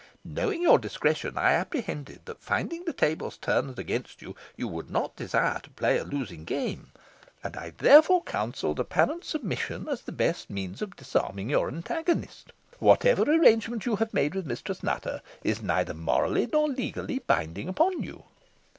Knowing 0.25 0.63
your 0.63 0.79
discretion, 0.79 1.37
I 1.37 1.53
apprehended 1.53 2.21
that, 2.25 2.41
finding 2.41 2.85
the 2.85 2.91
tables 2.91 3.37
turned 3.37 3.77
against 3.77 4.19
you, 4.19 4.35
you 4.57 4.67
would 4.67 4.89
not 4.89 5.15
desire 5.15 5.59
to 5.59 5.69
play 5.69 5.99
a 5.99 6.03
losing 6.03 6.43
game, 6.43 6.91
and 7.43 7.55
I 7.55 7.69
therefore 7.77 8.23
counselled 8.23 8.79
apparent 8.79 9.25
submission 9.25 9.87
as 9.87 10.01
the 10.01 10.11
best 10.11 10.49
means 10.49 10.81
of 10.81 10.95
disarming 10.95 11.51
your 11.51 11.67
antagonist. 11.67 12.51
Whatever 12.79 13.21
arrangement 13.31 13.85
you 13.85 13.97
have 13.97 14.11
made 14.11 14.33
with 14.33 14.47
Mistress 14.47 14.81
Nutter 14.81 15.21
is 15.43 15.61
neither 15.61 15.93
morally 15.93 16.49
nor 16.51 16.67
legally 16.67 17.19
binding 17.19 17.69
upon 17.69 18.01
you." 18.01 18.23